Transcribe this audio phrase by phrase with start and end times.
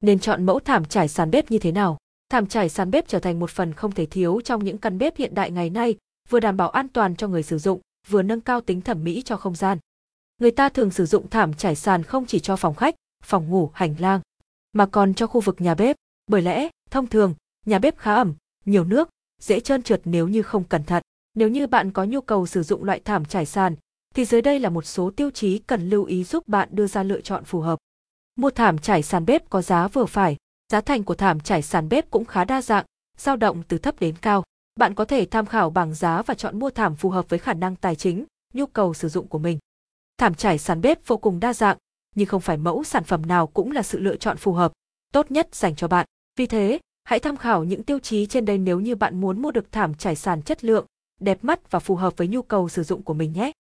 [0.00, 1.96] Nên chọn mẫu thảm trải sàn bếp như thế nào?
[2.30, 5.16] Thảm trải sàn bếp trở thành một phần không thể thiếu trong những căn bếp
[5.16, 5.94] hiện đại ngày nay,
[6.28, 9.22] vừa đảm bảo an toàn cho người sử dụng, vừa nâng cao tính thẩm mỹ
[9.24, 9.78] cho không gian.
[10.40, 13.70] Người ta thường sử dụng thảm trải sàn không chỉ cho phòng khách, phòng ngủ,
[13.74, 14.20] hành lang,
[14.72, 17.34] mà còn cho khu vực nhà bếp, bởi lẽ, thông thường,
[17.66, 18.34] nhà bếp khá ẩm,
[18.64, 19.08] nhiều nước,
[19.42, 21.02] dễ trơn trượt nếu như không cẩn thận.
[21.34, 23.76] Nếu như bạn có nhu cầu sử dụng loại thảm trải sàn,
[24.14, 27.02] thì dưới đây là một số tiêu chí cần lưu ý giúp bạn đưa ra
[27.02, 27.78] lựa chọn phù hợp.
[28.36, 30.36] Mua thảm trải sàn bếp có giá vừa phải,
[30.72, 32.84] giá thành của thảm trải sàn bếp cũng khá đa dạng,
[33.18, 34.42] dao động từ thấp đến cao.
[34.78, 37.54] Bạn có thể tham khảo bảng giá và chọn mua thảm phù hợp với khả
[37.54, 39.58] năng tài chính, nhu cầu sử dụng của mình.
[40.18, 41.76] Thảm trải sàn bếp vô cùng đa dạng,
[42.14, 44.72] nhưng không phải mẫu sản phẩm nào cũng là sự lựa chọn phù hợp,
[45.12, 46.06] tốt nhất dành cho bạn.
[46.38, 49.50] Vì thế, hãy tham khảo những tiêu chí trên đây nếu như bạn muốn mua
[49.50, 50.86] được thảm trải sàn chất lượng,
[51.20, 53.52] đẹp mắt và phù hợp với nhu cầu sử dụng của mình nhé.